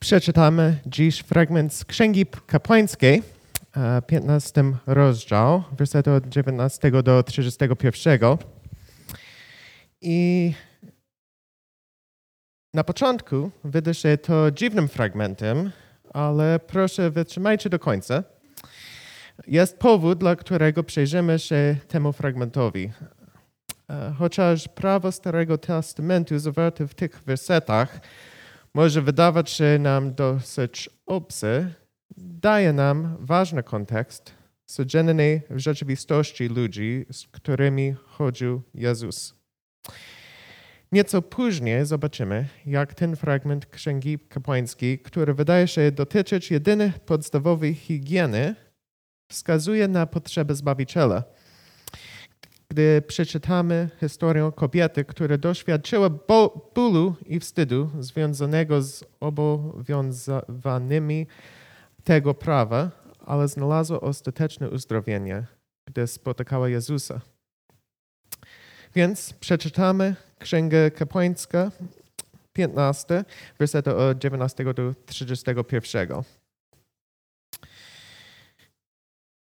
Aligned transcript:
Przeczytamy 0.00 0.78
dziś 0.86 1.18
fragment 1.20 1.74
z 1.74 1.84
Księgi 1.84 2.26
Kapłańskiej, 2.46 3.22
e, 3.76 4.02
15 4.02 4.64
rozdział, 4.86 5.64
wersety 5.78 6.12
od 6.12 6.28
19 6.28 7.02
do 7.02 7.22
31. 7.22 8.38
I 10.00 10.52
na 12.74 12.84
początku 12.84 13.50
wyda 13.64 13.94
się 13.94 14.18
to 14.18 14.50
dziwnym 14.50 14.88
fragmentem, 14.88 15.70
ale 16.14 16.58
proszę 16.58 17.10
wytrzymajcie 17.10 17.70
do 17.70 17.78
końca. 17.78 18.22
Jest 19.46 19.78
powód, 19.78 20.18
dla 20.18 20.36
którego 20.36 20.84
przejrzymy 20.84 21.38
się 21.38 21.76
temu 21.88 22.12
fragmentowi. 22.12 22.90
E, 23.90 24.14
Chociaż 24.18 24.68
prawo 24.68 25.12
Starego 25.12 25.58
Testamentu 25.58 26.38
zawarte 26.38 26.86
w 26.86 26.94
tych 26.94 27.22
wersetach 27.22 28.00
może 28.76 29.02
wydawać 29.02 29.50
się 29.50 29.78
nam 29.80 30.14
dosyć 30.14 30.90
obcy, 31.06 31.74
daje 32.16 32.72
nam 32.72 33.16
ważny 33.20 33.62
kontekst 33.62 34.34
codziennej 34.64 35.42
w 35.50 35.58
rzeczywistości 35.58 36.48
ludzi, 36.48 37.06
z 37.12 37.26
którymi 37.26 37.94
chodził 38.06 38.62
Jezus. 38.74 39.34
Nieco 40.92 41.22
później 41.22 41.86
zobaczymy, 41.86 42.48
jak 42.66 42.94
ten 42.94 43.16
fragment 43.16 43.66
Księgi 43.66 44.18
Kapłańskiej, 44.18 44.98
który 44.98 45.34
wydaje 45.34 45.68
się 45.68 45.92
dotyczyć 45.92 46.50
jedynie 46.50 46.92
podstawowej 47.06 47.74
higieny, 47.74 48.54
wskazuje 49.30 49.88
na 49.88 50.06
potrzebę 50.06 50.54
Zbawiciela. 50.54 51.24
Gdy 52.76 53.02
przeczytamy 53.02 53.88
historię 54.00 54.52
kobiety, 54.56 55.04
która 55.04 55.38
doświadczyła 55.38 56.10
bólu 56.74 57.14
i 57.26 57.40
wstydu 57.40 57.90
związanego 58.00 58.82
z 58.82 59.04
obowiązywanymi 59.20 61.26
tego 62.04 62.34
prawa, 62.34 62.90
ale 63.20 63.48
znalazła 63.48 64.00
ostateczne 64.00 64.70
uzdrowienie, 64.70 65.46
gdy 65.86 66.06
spotykała 66.06 66.68
Jezusa. 66.68 67.20
Więc 68.94 69.32
przeczytamy 69.32 70.14
Księgę 70.38 70.90
Kapłańska 70.90 71.70
15, 72.52 73.24
wersety 73.58 73.94
od 73.94 74.18
19 74.18 74.74
do 74.74 74.94
31. 75.06 76.22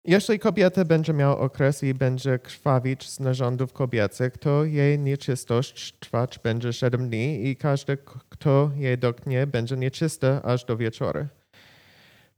Jeśli 0.05 0.39
kobieta 0.39 0.85
będzie 0.85 1.13
miała 1.13 1.39
okres 1.39 1.83
i 1.83 1.95
będzie 1.95 2.39
krwawić 2.39 3.11
z 3.11 3.21
narządów 3.21 3.73
kobiecych, 3.73 4.39
to 4.39 4.65
jej 4.65 4.99
nieczystość 4.99 5.95
trwać 6.01 6.39
będzie 6.39 6.73
7 6.73 7.09
dni 7.09 7.49
i 7.49 7.57
każdy, 7.57 7.99
kto 8.29 8.71
jej 8.77 8.99
dotknie, 8.99 9.47
będzie 9.47 9.77
nieczysty 9.77 10.29
aż 10.43 10.65
do 10.65 10.77
wieczoru. 10.77 11.27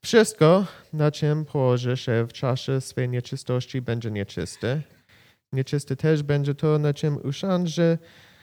Wszystko, 0.04 0.66
na 0.92 1.10
czym 1.10 1.44
położy 1.44 1.96
się 1.96 2.26
w 2.28 2.32
czasie 2.32 2.80
swej 2.80 3.08
nieczystości, 3.08 3.82
będzie 3.82 4.10
nieczyste. 4.10 4.80
Nieczysty 5.52 5.96
też 5.96 6.22
będzie 6.22 6.54
to, 6.54 6.78
na 6.78 6.94
czym 6.94 7.16
usiądzie. 7.16 7.98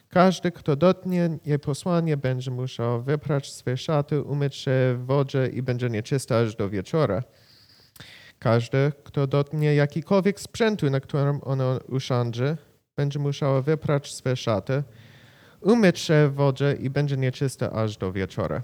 Każdy, 0.10 0.52
kto 0.52 0.76
dotknie 0.76 1.30
jej 1.46 1.60
posłanie, 1.60 2.18
będzie 2.18 2.52
musiał 2.52 3.04
wyprać 3.04 3.54
swe 3.54 3.78
szaty, 3.78 4.22
umyć 4.22 4.56
się 4.56 4.72
w 4.98 5.06
wodzie 5.06 5.48
i 5.48 5.62
będzie 5.62 5.90
nieczysty 5.90 6.36
aż 6.36 6.56
do 6.56 6.70
wieczora. 6.70 7.24
Każdy, 8.40 8.92
kto 9.04 9.28
dotknie 9.28 9.76
jakikolwiek 9.76 10.40
sprzętu, 10.40 10.90
na 10.90 11.00
którym 11.00 11.40
ono 11.44 11.80
usiądzie, 11.88 12.58
będzie 12.96 13.20
musiał 13.20 13.64
wyprać 13.64 14.14
swe 14.14 14.36
szaty, 14.36 14.84
umyć 15.62 16.00
się 16.00 16.30
w 16.30 16.34
wodzie 16.34 16.78
i 16.80 16.90
będzie 16.90 17.18
nieczysty 17.18 17.70
aż 17.72 17.98
do 17.98 18.12
wieczora. 18.12 18.62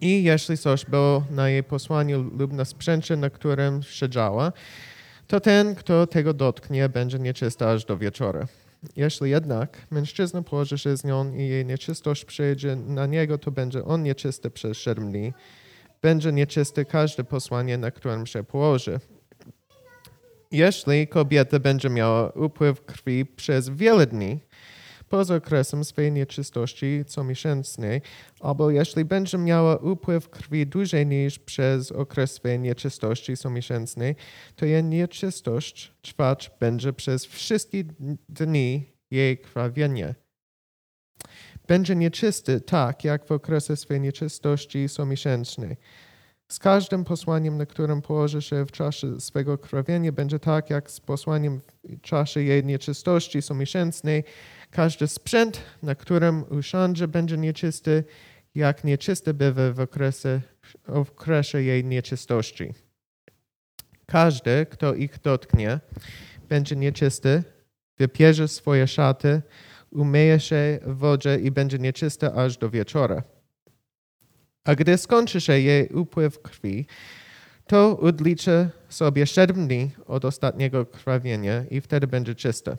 I 0.00 0.24
jeśli 0.24 0.58
coś 0.58 0.84
było 0.84 1.24
na 1.30 1.48
jej 1.48 1.62
posłaniu 1.62 2.30
lub 2.38 2.52
na 2.52 2.64
sprzęcie, 2.64 3.16
na 3.16 3.30
którym 3.30 3.82
siedziała, 3.82 4.52
to 5.26 5.40
ten, 5.40 5.74
kto 5.74 6.06
tego 6.06 6.34
dotknie, 6.34 6.88
będzie 6.88 7.18
nieczysty 7.18 7.66
aż 7.66 7.84
do 7.84 7.98
wieczora. 7.98 8.46
Jeśli 8.96 9.30
jednak 9.30 9.86
mężczyzna 9.90 10.42
położy 10.42 10.78
się 10.78 10.96
z 10.96 11.04
nią 11.04 11.34
i 11.34 11.48
jej 11.48 11.66
nieczystość 11.66 12.24
przejdzie 12.24 12.76
na 12.76 13.06
niego, 13.06 13.38
to 13.38 13.50
będzie 13.50 13.84
on 13.84 14.02
nieczysty 14.02 14.50
przez 14.50 14.78
siedem 14.78 15.12
dni. 15.12 15.32
Będzie 16.02 16.32
nieczysty 16.32 16.84
każde 16.84 17.24
posłanie, 17.24 17.78
na 17.78 17.90
którym 17.90 18.26
się 18.26 18.44
położy. 18.44 19.00
Jeśli 20.50 21.08
kobieta 21.08 21.58
będzie 21.58 21.90
miała 21.90 22.30
upływ 22.30 22.84
krwi 22.84 23.26
przez 23.26 23.68
wiele 23.68 24.06
dni, 24.06 24.40
poza 25.08 25.34
okresem 25.34 25.84
swej 25.84 26.12
nieczystości 26.12 27.04
comiesięcznej, 27.06 28.00
albo 28.40 28.70
jeśli 28.70 29.04
będzie 29.04 29.38
miała 29.38 29.76
upływ 29.76 30.28
krwi 30.28 30.66
dłużej 30.66 31.06
niż 31.06 31.38
przez 31.38 31.92
okres 31.92 32.32
swej 32.32 32.58
nieczystości 32.58 33.36
comiesięcznej, 33.36 34.16
to 34.56 34.66
jej 34.66 34.84
nieczystość 34.84 35.92
trwać 36.02 36.50
będzie 36.60 36.92
przez 36.92 37.26
wszystkie 37.26 37.84
dni 38.28 38.92
jej 39.10 39.38
krwawienia. 39.38 40.14
Będzie 41.72 41.96
nieczysty 41.96 42.60
tak, 42.60 43.04
jak 43.04 43.26
w 43.26 43.32
okresie 43.32 43.76
swej 43.76 44.00
nieczystości 44.00 44.88
comiesięcznej. 44.88 45.76
Z 46.48 46.58
każdym 46.58 47.04
posłaniem, 47.04 47.58
na 47.58 47.66
którym 47.66 48.02
położy 48.02 48.42
się 48.42 48.66
w 48.66 48.72
czasie 48.72 49.20
swego 49.20 49.58
krwawienia, 49.58 50.12
będzie 50.12 50.38
tak, 50.38 50.70
jak 50.70 50.90
z 50.90 51.00
posłaniem 51.00 51.60
w 51.84 52.00
czasie 52.00 52.42
jej 52.42 52.64
nieczystości 52.64 53.42
comiesięcznej. 53.42 54.24
Każdy 54.70 55.08
sprzęt, 55.08 55.60
na 55.82 55.94
którym 55.94 56.44
usiądzie, 56.58 57.08
będzie 57.08 57.36
nieczysty, 57.36 58.04
jak 58.54 58.84
nieczysty 58.84 59.34
bywa 59.34 59.72
w 59.72 59.80
okresie, 59.80 60.40
w 60.88 60.96
okresie 60.96 61.62
jej 61.62 61.84
nieczystości. 61.84 62.74
Każdy, 64.06 64.66
kto 64.70 64.94
ich 64.94 65.18
dotknie, 65.18 65.80
będzie 66.48 66.76
nieczysty, 66.76 67.42
wypierze 67.98 68.48
swoje 68.48 68.86
szaty, 68.86 69.42
umyje 69.92 70.40
się 70.40 70.78
w 70.82 70.96
wodzie 70.96 71.36
i 71.36 71.50
będzie 71.50 71.78
nieczysty 71.78 72.32
aż 72.32 72.56
do 72.56 72.70
wieczora. 72.70 73.22
A 74.64 74.74
gdy 74.74 74.98
skończy 74.98 75.40
się 75.40 75.60
jej 75.60 75.88
upływ 75.88 76.42
krwi, 76.42 76.86
to 77.66 77.98
odliczy 77.98 78.70
sobie 78.88 79.26
siedem 79.26 79.66
dni 79.66 79.90
od 80.06 80.24
ostatniego 80.24 80.86
krwawienia 80.86 81.64
i 81.70 81.80
wtedy 81.80 82.06
będzie 82.06 82.34
czyste. 82.34 82.76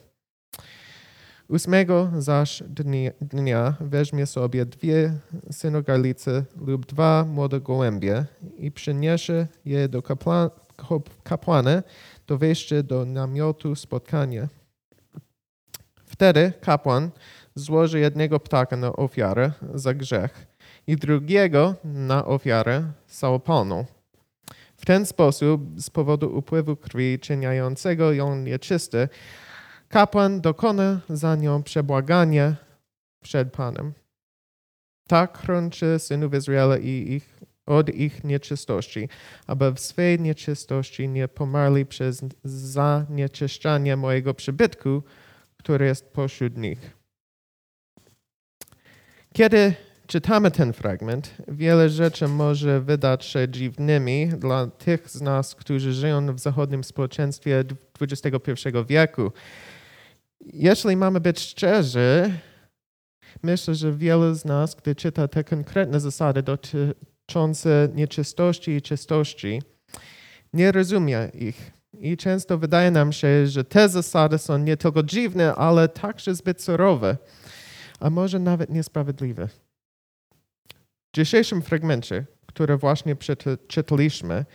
Ósmego 1.47 2.11
zaś 2.17 2.63
dnia, 2.67 3.11
dnia 3.21 3.75
weźmie 3.79 4.25
sobie 4.25 4.65
dwie 4.65 5.13
synogarlice 5.51 6.43
lub 6.67 6.85
dwa 6.85 7.25
młode 7.29 7.61
gołębie 7.61 8.25
i 8.57 8.71
przyniesie 8.71 9.47
je 9.65 9.89
do 9.89 10.01
kapła, 10.01 10.49
kapłana 11.23 11.83
do 12.27 12.37
wejścia 12.37 12.83
do 12.83 13.05
namiotu 13.05 13.75
spotkania. 13.75 14.47
Wtedy 16.13 16.53
kapłan 16.61 17.11
złoży 17.55 17.99
jednego 17.99 18.39
ptaka 18.39 18.77
na 18.77 18.93
ofiarę 18.93 19.51
za 19.73 19.93
grzech 19.93 20.45
i 20.87 20.95
drugiego 20.95 21.75
na 21.83 22.25
ofiarę 22.25 22.83
całopalną. 23.07 23.85
W 24.77 24.85
ten 24.85 25.05
sposób, 25.05 25.81
z 25.81 25.89
powodu 25.89 26.37
upływu 26.37 26.75
krwi 26.75 27.19
czyniającego 27.19 28.13
ją 28.13 28.35
nieczysty, 28.35 29.09
kapłan 29.89 30.41
dokona 30.41 31.01
za 31.09 31.35
nią 31.35 31.63
przebłagania 31.63 32.55
przed 33.23 33.51
Panem. 33.51 33.93
Tak 35.07 35.37
chroniczy 35.37 35.99
synów 35.99 36.33
Izraela 36.33 36.77
i 36.77 37.13
ich, 37.13 37.39
od 37.65 37.89
ich 37.89 38.23
nieczystości, 38.23 39.09
aby 39.47 39.71
w 39.71 39.79
swej 39.79 40.19
nieczystości 40.19 41.09
nie 41.09 41.27
pomarli 41.27 41.85
przez 41.85 42.21
zanieczyszczanie 42.43 43.95
mojego 43.95 44.33
przybytku, 44.33 45.03
który 45.63 45.85
jest 45.85 46.13
pośród 46.13 46.57
nich. 46.57 46.97
Kiedy 49.33 49.73
czytamy 50.07 50.51
ten 50.51 50.73
fragment, 50.73 51.33
wiele 51.47 51.89
rzeczy 51.89 52.27
może 52.27 52.81
wydać 52.81 53.25
się 53.25 53.49
dziwnymi 53.49 54.27
dla 54.27 54.67
tych 54.67 55.09
z 55.09 55.21
nas, 55.21 55.55
którzy 55.55 55.93
żyją 55.93 56.35
w 56.35 56.39
zachodnim 56.39 56.83
społeczeństwie 56.83 57.63
XXI 58.01 58.51
wieku. 58.87 59.31
Jeśli 60.41 60.97
mamy 60.97 61.19
być 61.19 61.39
szczerzy, 61.39 62.33
myślę, 63.43 63.75
że 63.75 63.93
wielu 63.93 64.33
z 64.33 64.45
nas, 64.45 64.75
gdy 64.75 64.95
czyta 64.95 65.27
te 65.27 65.43
konkretne 65.43 65.99
zasady 65.99 66.43
dotyczące 66.43 67.89
nieczystości 67.93 68.71
i 68.71 68.81
czystości, 68.81 69.61
nie 70.53 70.71
rozumie 70.71 71.31
ich. 71.33 71.82
I 71.99 72.17
często 72.17 72.57
wydaje 72.57 72.91
nam 72.91 73.13
się, 73.13 73.47
że 73.47 73.63
te 73.63 73.89
zasady 73.89 74.37
są 74.37 74.57
nie 74.57 74.77
tylko 74.77 75.03
dziwne, 75.03 75.55
ale 75.55 75.87
także 75.87 76.35
zbyt 76.35 76.61
surowe, 76.61 77.17
a 77.99 78.09
może 78.09 78.39
nawet 78.39 78.69
niesprawiedliwe. 78.69 79.47
W 81.11 81.15
dzisiejszym 81.15 81.61
fragmencie, 81.61 82.25
który 82.45 82.77
właśnie 82.77 83.15
czytaliśmy, 83.67 84.45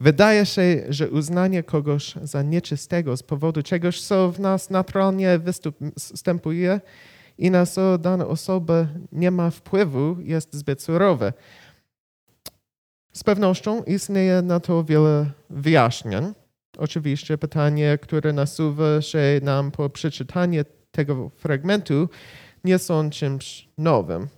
wydaje 0.00 0.46
się, 0.46 0.84
że 0.88 1.10
uznanie 1.10 1.62
kogoś 1.62 2.14
za 2.22 2.42
nieczystego 2.42 3.16
z 3.16 3.22
powodu 3.22 3.62
czegoś, 3.62 4.02
co 4.02 4.32
w 4.32 4.40
nas 4.40 4.70
naturalnie 4.70 5.38
występuje, 5.38 6.80
i 7.38 7.50
na 7.50 7.66
co 7.66 7.98
dana 7.98 8.26
osoba 8.26 8.86
nie 9.12 9.30
ma 9.30 9.50
wpływu, 9.50 10.16
jest 10.20 10.54
zbyt 10.54 10.82
surowe. 10.82 11.32
Z 13.12 13.24
pewnością 13.24 13.82
istnieje 13.82 14.42
na 14.42 14.60
to 14.60 14.84
wiele 14.84 15.30
wyjaśnień. 15.50 16.32
Oczywiście 16.76 17.38
pytanie, 17.38 17.98
które 18.02 18.32
nasuwa 18.32 19.02
się 19.02 19.40
nam 19.42 19.70
po 19.70 19.90
przeczytaniu 19.90 20.62
tego 20.90 21.30
fragmentu, 21.36 22.08
nie 22.64 22.78
są 22.78 23.10
czymś 23.10 23.68
nowym. 23.78 24.28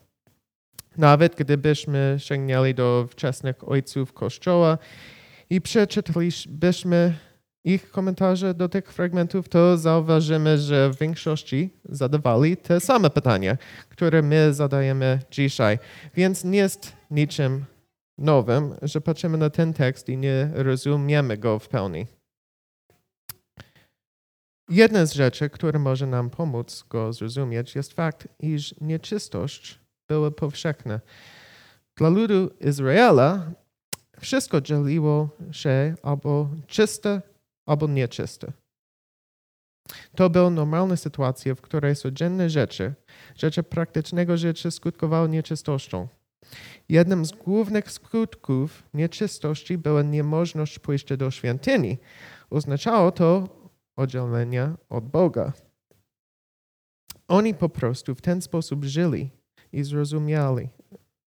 Nawet 0.96 1.36
gdybyśmy 1.36 2.16
sięgnęli 2.18 2.74
do 2.74 3.06
wczesnych 3.10 3.68
ojców 3.68 4.12
Kościoła 4.12 4.78
i 5.50 5.60
przeczytalibyśmy 5.60 7.14
ich 7.64 7.90
komentarze 7.90 8.54
do 8.54 8.68
tych 8.68 8.92
fragmentów, 8.92 9.48
to 9.48 9.78
zauważymy, 9.78 10.58
że 10.58 10.90
w 10.90 10.98
większości 10.98 11.70
zadawali 11.84 12.56
te 12.56 12.80
same 12.80 13.10
pytania, 13.10 13.56
które 13.88 14.22
my 14.22 14.54
zadajemy 14.54 15.18
dzisiaj. 15.30 15.78
Więc 16.14 16.44
nie 16.44 16.58
jest 16.58 16.92
niczym 17.10 17.64
nowym, 18.18 18.74
że 18.82 19.00
patrzymy 19.00 19.38
na 19.38 19.50
ten 19.50 19.74
tekst 19.74 20.08
i 20.08 20.16
nie 20.16 20.50
rozumiemy 20.54 21.36
go 21.36 21.58
w 21.58 21.68
pełni. 21.68 22.06
Jedna 24.68 25.06
z 25.06 25.12
rzeczy, 25.12 25.50
która 25.50 25.78
może 25.78 26.06
nam 26.06 26.30
pomóc 26.30 26.84
go 26.90 27.12
zrozumieć, 27.12 27.74
jest 27.74 27.92
fakt, 27.92 28.28
iż 28.40 28.74
nieczystość 28.80 29.80
była 30.08 30.30
powszechna. 30.30 31.00
Dla 31.96 32.08
ludu 32.08 32.50
Izraela 32.60 33.50
wszystko 34.20 34.60
dzieliło 34.60 35.28
się 35.52 35.94
albo 36.02 36.48
czyste, 36.66 37.22
albo 37.66 37.86
nieczyste. 37.86 38.52
To 40.16 40.30
była 40.30 40.50
normalna 40.50 40.96
sytuacja, 40.96 41.54
w 41.54 41.60
której 41.60 41.96
codzienne 41.96 42.50
rzeczy, 42.50 42.94
rzeczy 43.36 43.62
praktycznego 43.62 44.36
życia 44.36 44.70
skutkowały 44.70 45.28
nieczystością. 45.28 46.08
Jednym 46.88 47.24
z 47.24 47.32
głównych 47.32 47.90
skutków 47.90 48.82
nieczystości 48.94 49.78
była 49.78 50.02
niemożność 50.02 50.78
pójścia 50.78 51.16
do 51.16 51.30
świątyni. 51.30 51.98
Oznaczało 52.50 53.12
to 53.12 53.48
oddzielenie 53.98 54.74
od 54.88 55.08
Boga. 55.08 55.52
Oni 57.28 57.54
po 57.54 57.68
prostu 57.68 58.14
w 58.14 58.20
ten 58.20 58.42
sposób 58.42 58.84
żyli 58.84 59.30
i 59.72 59.84
zrozumiali, 59.84 60.68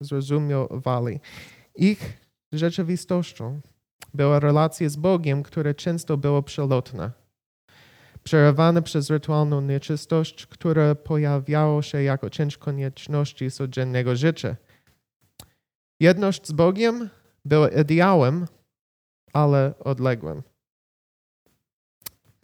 zrozumiewali. 0.01 1.21
Ich 1.75 2.21
rzeczywistością 2.53 3.61
była 4.15 4.41
relacja 4.41 4.89
z 4.89 4.97
Bogiem, 4.97 5.43
która 5.43 5.75
często 5.75 6.17
była 6.17 6.43
przelotna, 6.43 7.13
przerywana 8.23 8.83
przez 8.83 9.11
rytualną 9.11 9.61
nieczystość, 9.61 10.47
która 10.47 10.95
pojawiała 10.95 11.83
się 11.83 12.03
jako 12.03 12.31
część 12.31 12.57
konieczności 12.57 13.51
codziennego 13.51 14.17
życia. 14.17 14.57
Jedność 16.01 16.47
z 16.47 16.53
Bogiem 16.53 17.09
była 17.45 17.69
ideałem, 17.69 18.47
ale 19.33 19.75
odległym. 19.79 20.43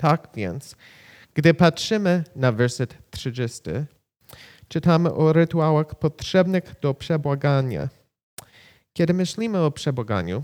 Tak 0.03 0.29
więc, 0.35 0.77
gdy 1.35 1.55
patrzymy 1.55 2.25
na 2.37 2.53
werset 2.53 3.11
30, 3.11 3.61
czytamy 4.69 5.15
o 5.15 5.33
rytuałach 5.33 5.95
potrzebnych 5.95 6.75
do 6.81 6.95
przebłagania. 6.95 7.89
Kiedy 8.93 9.15
myślimy 9.15 9.59
o 9.59 9.71
przebłaganiu, 9.71 10.43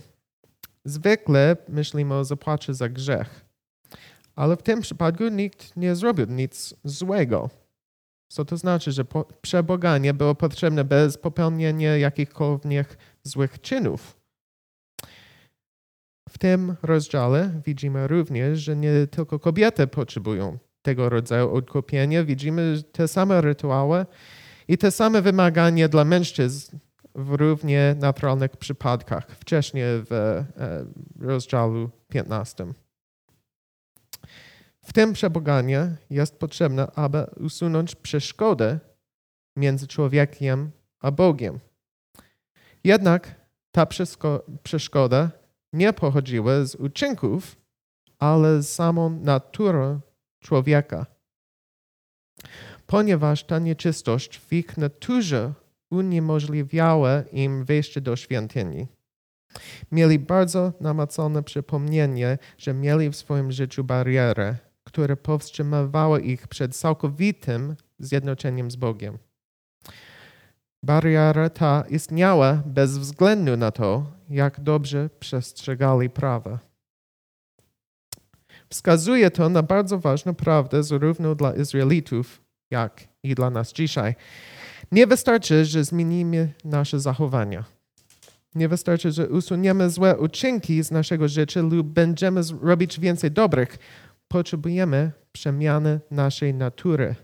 zwykle 0.85 1.57
myślimy 1.69 2.15
o 2.15 2.25
zapłacie 2.25 2.75
za 2.75 2.89
grzech. 2.89 3.45
Ale 4.37 4.57
w 4.57 4.63
tym 4.63 4.81
przypadku 4.81 5.29
nikt 5.29 5.77
nie 5.77 5.95
zrobił 5.95 6.27
nic 6.27 6.75
złego. 6.85 7.51
Co 8.29 8.45
to 8.45 8.57
znaczy, 8.57 8.93
że 8.93 9.05
przebłaganie 9.41 10.15
było 10.15 10.35
potrzebne 10.35 10.85
bez 10.85 11.19
popełnienia 11.19 11.97
jakichkolwiek 11.97 12.99
złych 13.23 13.61
czynów. 13.61 14.18
W 16.39 16.41
tym 16.41 16.77
rozdziale 16.83 17.61
widzimy 17.67 18.09
również, 18.09 18.59
że 18.59 18.77
nie 18.77 19.07
tylko 19.07 19.39
kobiety 19.39 19.87
potrzebują 19.87 20.59
tego 20.83 21.09
rodzaju 21.09 21.55
odkupienia. 21.55 22.25
Widzimy 22.25 22.83
te 22.93 23.09
same 23.09 23.41
rytuały 23.41 24.07
i 24.69 24.79
te 24.79 24.91
same 24.91 25.23
wymagania 25.23 25.89
dla 25.89 26.05
mężczyzn 26.05 26.79
w 27.15 27.33
równie 27.33 27.97
naturalnych 27.99 28.57
przypadkach, 28.57 29.27
wcześniej 29.31 29.85
w 29.87 30.13
e, 30.13 30.45
rozdziale 31.21 31.89
15. 32.09 32.67
W 34.85 34.93
tym 34.93 35.13
przeboganie 35.13 35.97
jest 36.11 36.39
potrzebne, 36.39 36.93
aby 36.95 37.27
usunąć 37.41 37.95
przeszkodę 37.95 38.79
między 39.57 39.87
człowiekiem 39.87 40.71
a 41.01 41.11
Bogiem. 41.11 41.59
Jednak 42.85 43.35
ta 43.71 43.87
przeszkoda 44.63 45.31
nie 45.79 45.93
pochodziły 45.93 46.67
z 46.67 46.75
uczynków, 46.75 47.57
ale 48.19 48.63
z 48.63 48.75
samą 48.75 49.11
naturą 49.11 50.01
człowieka. 50.41 51.07
Ponieważ 52.87 53.45
ta 53.45 53.59
nieczystość 53.59 54.39
w 54.39 54.53
ich 54.53 54.77
naturze 54.77 55.53
uniemożliwiała 55.91 57.23
im 57.33 57.65
wejście 57.65 58.01
do 58.01 58.17
świątyni. 58.17 58.87
Mieli 59.93 60.19
bardzo 60.19 60.73
namacalne 60.81 61.43
przypomnienie, 61.43 62.39
że 62.59 62.75
mieli 62.75 63.11
w 63.11 63.17
swoim 63.17 63.53
życiu 63.53 63.85
barierę, 63.85 64.57
która 64.85 65.17
powstrzymywała 65.17 66.21
ich 66.21 66.49
przed 66.49 66.77
całkowitym 66.77 67.77
zjednoczeniem 67.99 68.71
z 68.71 68.77
Bogiem. 68.77 69.19
Bariera 70.83 71.51
ta 71.51 71.85
istniała 71.91 72.63
bez 72.67 72.99
względu 72.99 73.57
na 73.57 73.71
to, 73.71 74.07
jak 74.31 74.61
dobrze 74.61 75.11
przestrzegali 75.21 76.11
prawa. 76.11 76.59
Wskazuje 78.71 79.31
to 79.31 79.49
na 79.49 79.63
bardzo 79.63 79.99
ważną 79.99 80.35
prawdę 80.35 80.83
zarówno 80.83 81.35
dla 81.35 81.55
Izraelitów, 81.55 82.41
jak 82.71 83.09
i 83.23 83.35
dla 83.35 83.51
nas 83.51 83.73
dzisiaj. 83.73 84.15
Nie 84.93 85.07
wystarczy, 85.07 85.65
że 85.65 85.85
zmienimy 85.85 86.53
nasze 86.65 87.01
zachowania. 87.01 87.65
Nie 88.55 88.69
wystarczy, 88.69 89.13
że 89.13 89.29
usuniemy 89.29 89.91
złe 89.91 90.19
uczynki 90.19 90.83
z 90.83 90.91
naszego 90.91 91.29
życia 91.29 91.63
lub 91.63 91.87
będziemy 91.87 92.41
robić 92.63 93.01
więcej 93.01 93.31
dobrych. 93.31 93.79
Potrzebujemy 94.29 95.13
przemiany 95.33 96.01
naszej 96.11 96.55
natury 96.55 97.15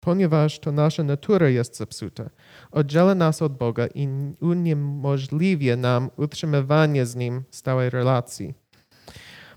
ponieważ 0.00 0.58
to 0.58 0.72
nasza 0.72 1.02
natura 1.02 1.48
jest 1.48 1.76
zepsuta. 1.76 2.30
Oddziela 2.70 3.14
nas 3.14 3.42
od 3.42 3.58
Boga 3.58 3.86
i 3.86 4.08
uniemożliwia 4.40 5.76
nam 5.76 6.10
utrzymywanie 6.16 7.06
z 7.06 7.16
Nim 7.16 7.42
stałej 7.50 7.90
relacji. 7.90 8.54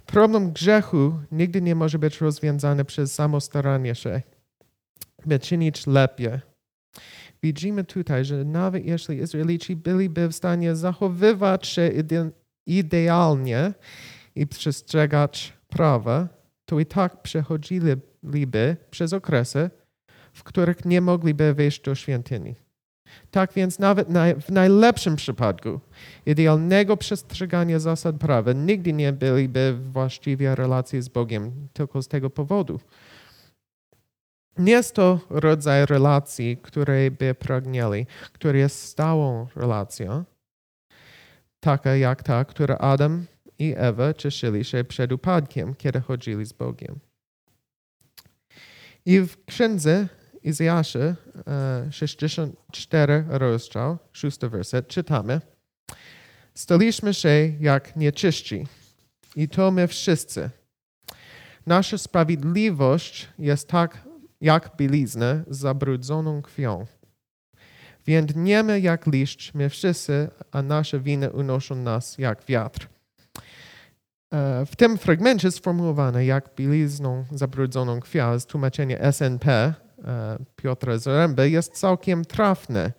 Problem 0.05 0.51
grzechu 0.51 1.19
nigdy 1.31 1.61
nie 1.61 1.75
może 1.75 1.99
być 1.99 2.21
rozwiązany 2.21 2.85
przez 2.85 3.13
samo 3.13 3.41
staranie 3.41 3.95
się, 3.95 4.21
by 5.25 5.39
czynić 5.39 5.87
lepiej. 5.87 6.39
Widzimy 7.43 7.83
tutaj, 7.83 8.25
że 8.25 8.45
nawet 8.45 8.85
jeśli 8.85 9.17
Izraelici 9.17 9.75
byliby 9.75 10.27
w 10.27 10.33
stanie 10.33 10.75
zachowywać 10.75 11.67
się 11.67 11.91
idealnie 12.65 13.73
i 14.35 14.47
przestrzegać 14.47 15.53
prawa, 15.67 16.27
to 16.65 16.79
i 16.79 16.85
tak 16.85 17.21
przechodziliby 17.21 18.77
przez 18.91 19.13
okresy, 19.13 19.69
w 20.33 20.43
których 20.43 20.85
nie 20.85 21.01
mogliby 21.01 21.53
wejść 21.53 21.81
do 21.81 21.95
świątyni. 21.95 22.55
Tak 23.31 23.53
więc 23.53 23.79
nawet 23.79 24.07
w 24.41 24.51
najlepszym 24.51 25.15
przypadku 25.15 25.79
idealnego 26.25 26.97
przestrzegania 26.97 27.79
zasad 27.79 28.15
prawa 28.15 28.53
nigdy 28.53 28.93
nie 28.93 29.13
byliby 29.13 29.77
właściwie 29.91 30.55
relacji 30.55 31.01
z 31.01 31.09
Bogiem 31.09 31.67
tylko 31.73 32.01
z 32.01 32.07
tego 32.07 32.29
powodu. 32.29 32.79
Nie 34.57 34.71
jest 34.71 34.95
to 34.95 35.19
rodzaj 35.29 35.85
relacji, 35.85 36.57
której 36.57 37.11
by 37.11 37.35
pragnęli, 37.35 38.05
która 38.33 38.59
jest 38.59 38.83
stałą 38.83 39.47
relacją, 39.55 40.23
taka 41.59 41.95
jak 41.95 42.23
ta, 42.23 42.45
która 42.45 42.77
Adam 42.77 43.25
i 43.59 43.73
Ewa 43.77 44.13
cieszyli 44.13 44.63
się 44.63 44.83
przed 44.83 45.11
upadkiem, 45.11 45.75
kiedy 45.75 46.01
chodzili 46.01 46.45
z 46.45 46.53
Bogiem. 46.53 46.99
I 49.05 49.19
w 49.19 49.45
księdze 49.45 50.07
Izjasza 50.43 51.15
64 51.91 53.13
e, 53.13 53.37
rozdział, 53.37 53.97
6 54.11 54.39
werset, 54.39 54.87
czytamy 54.87 55.41
Staliśmy 56.53 57.13
się 57.13 57.53
jak 57.59 57.95
nieczyści 57.95 58.67
i 59.35 59.49
to 59.49 59.71
my 59.71 59.87
wszyscy. 59.87 60.49
Nasza 61.65 61.97
sprawiedliwość 61.97 63.27
jest 63.39 63.67
tak 63.67 64.03
jak 64.41 64.71
bieliznę 64.77 65.43
zabrudzoną 65.47 66.41
krwią. 66.41 66.85
Więdniemy 68.05 68.79
jak 68.79 69.07
liść 69.07 69.53
my 69.53 69.69
wszyscy, 69.69 70.29
a 70.51 70.61
nasze 70.61 70.99
winy 70.99 71.31
unoszą 71.31 71.75
nas 71.75 72.17
jak 72.17 72.45
wiatr. 72.45 72.87
E, 74.33 74.65
w 74.65 74.75
tym 74.75 74.97
fragmencie 74.97 75.51
sformułowane 75.51 76.25
jak 76.25 76.49
bielizną 76.55 77.25
zabrudzoną 77.31 77.99
krwią 77.99 78.39
z 78.39 78.45
tłumaczenia 78.45 79.11
SNP 79.11 79.73
Piotra 80.55 80.97
Zaręby 80.97 81.49
jest 81.49 81.73
całkiem 81.73 82.25
trafne. 82.25 82.91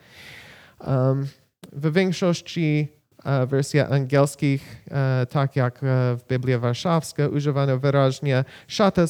W 1.73 1.93
większości 1.93 2.89
e, 3.25 3.47
wersji 3.47 3.81
angielskich, 3.81 4.85
e, 4.91 5.27
tak 5.31 5.57
jak 5.57 5.81
w 6.17 6.21
Biblii 6.29 6.59
Warszawskiej, 6.59 7.29
używano 7.29 7.79
wyraźnie 7.79 8.45
szata 8.69 9.03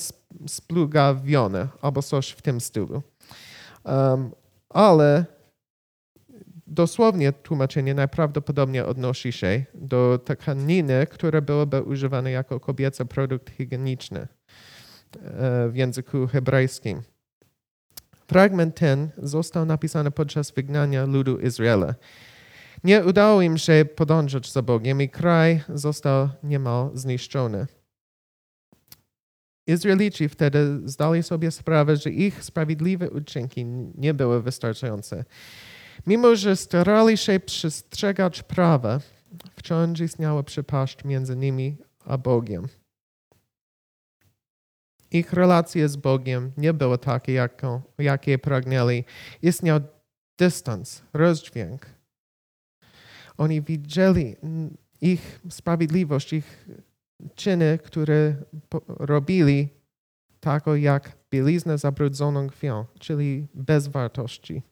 splugawione 0.46 1.68
albo 1.82 2.02
coś 2.02 2.30
w 2.30 2.42
tym 2.42 2.60
stylu. 2.60 3.02
Ale 4.68 5.24
dosłownie 6.66 7.32
tłumaczenie 7.32 7.94
najprawdopodobniej 7.94 8.82
odnosi 8.82 9.32
się 9.32 9.64
do 9.74 10.18
tkaniny, 10.24 11.06
która 11.10 11.40
byłaby 11.40 11.82
używana 11.82 12.30
jako 12.30 12.60
kobiecy 12.60 13.04
produkt 13.04 13.50
higieniczny 13.50 14.20
e, 14.20 14.28
w 15.68 15.76
języku 15.76 16.26
hebrajskim. 16.26 17.02
Fragment 18.26 18.75
ten 18.75 19.11
został 19.19 19.66
napisany 19.66 20.11
podczas 20.11 20.50
wygnania 20.50 21.04
ludu 21.04 21.38
Izraela. 21.38 21.95
Nie 22.85 23.04
udało 23.04 23.43
im 23.43 23.59
się 23.59 23.85
podążać 23.97 24.52
za 24.52 24.62
Bogiem 24.62 25.02
i 25.02 25.09
kraj 25.09 25.61
został 25.69 26.28
niemal 26.43 26.90
zniszczony. 26.95 27.66
Izraelici 29.66 30.28
wtedy 30.28 30.81
zdali 30.85 31.23
sobie 31.23 31.50
sprawę, 31.50 31.97
że 31.97 32.11
ich 32.11 32.45
sprawiedliwe 32.45 33.11
uczynki 33.11 33.64
nie 33.95 34.14
były 34.14 34.43
wystarczające. 34.43 35.25
Mimo, 36.07 36.37
że 36.37 36.57
starali 36.57 37.16
się 37.16 37.40
przestrzegać 37.40 38.43
prawa, 38.43 39.00
wciąż 39.57 40.00
istniała 40.00 40.43
przepaść 40.43 41.04
między 41.04 41.37
nimi 41.37 41.76
a 42.04 42.19
Bogiem. 42.19 42.69
Ich 45.14 45.33
relacje 45.33 45.88
z 45.88 45.97
Bogiem 45.97 46.52
nie 46.56 46.73
były 46.73 46.99
takie, 46.99 47.33
jaką, 47.33 47.83
jakie 47.99 48.38
pragnęli. 48.38 49.04
Istniał 49.42 49.80
dystans, 50.38 51.02
rozdźwięk. 51.12 51.87
Oni 53.38 53.62
widzieli 53.62 54.37
ich 55.00 55.40
sprawiedliwość, 55.50 56.33
ich 56.33 56.68
czyny, 57.35 57.78
które 57.85 58.37
robili, 58.87 59.68
tako 60.40 60.76
jak 60.76 61.16
bieliznę 61.30 61.78
zabrudzoną 61.78 62.49
krwią, 62.49 62.85
czyli 62.99 63.47
bez 63.54 63.88
wartości. 63.88 64.62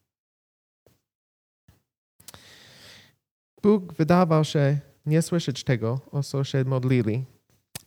Bóg 3.63 3.93
wydawał 3.93 4.45
się 4.45 4.79
nie 5.07 5.23
słyszeć 5.23 5.65
tego, 5.65 6.01
o 6.13 6.23
co 6.23 6.45
się 6.45 6.65
modlili. 6.65 7.25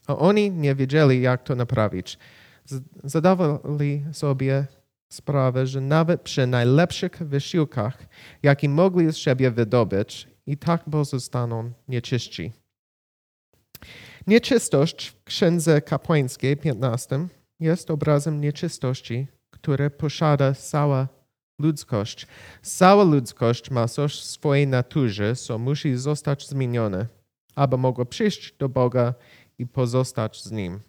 A 0.08 0.16
oni 0.18 0.52
nie 0.52 0.76
wiedzieli, 0.76 1.22
jak 1.22 1.44
to 1.44 1.56
naprawić. 1.56 2.18
Zadawali 3.04 4.06
sobie 4.12 4.66
sprawę, 5.10 5.68
że 5.68 5.82
nawet 5.82 6.22
przy 6.22 6.48
najlepszych 6.48 7.18
wysiłkach, 7.18 8.08
jakie 8.44 8.70
mogli 8.70 9.14
z 9.14 9.18
siebie 9.18 9.52
wydobyć, 9.52 10.36
i 10.48 10.58
tak 10.58 10.84
pozostaną 10.92 11.72
nieczyści. 11.88 12.52
Nieczystość 14.28 15.08
w 15.08 15.24
Księdze 15.24 15.82
Kapłańskiej 15.82 16.58
15 16.58 17.28
jest 17.60 17.92
obrazem 17.92 18.42
nieczystości, 18.42 19.28
które 19.50 19.90
posiada 19.90 20.54
cała 20.54 21.08
ludzkość. 21.60 22.28
Cała 22.62 23.04
ludzkość 23.04 23.72
ma 23.72 23.88
coś 23.88 24.20
w 24.20 24.24
swojej 24.24 24.68
naturze, 24.68 25.36
co 25.36 25.58
musi 25.58 25.96
zostać 25.96 26.48
zmienione, 26.50 27.08
aby 27.56 27.78
mogło 27.78 28.06
przyjść 28.06 28.54
do 28.58 28.70
Boga 28.70 29.14
i 29.60 29.68
pozostać 29.68 30.44
z 30.44 30.52
Nim. 30.52 30.80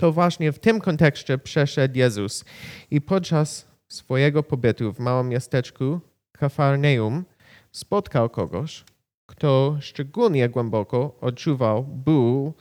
To 0.00 0.12
właśnie 0.12 0.52
w 0.52 0.58
tym 0.58 0.80
kontekście 0.80 1.38
przeszedł 1.38 1.98
Jezus 1.98 2.44
i 2.90 3.00
podczas 3.00 3.66
swojego 3.88 4.42
pobytu 4.42 4.92
w 4.92 4.98
małym 4.98 5.28
miasteczku 5.28 6.00
Kafarneum 6.32 7.24
spotkał 7.72 8.30
kogoś, 8.30 8.84
kto 9.26 9.78
szczególnie 9.80 10.48
głęboko 10.48 11.18
odczuwał 11.20 11.84
ból 11.84 12.52